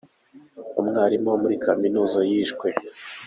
[0.81, 2.67] Umwarimu wo muri kaminuza yishwe